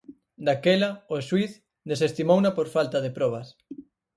[0.45, 1.51] Daquela o xuíz
[1.89, 3.47] desestimouna por falta de probas.